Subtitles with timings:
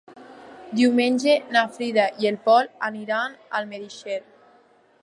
[0.79, 4.21] Diumenge na Frida i en Pol aniran a Almedíxer.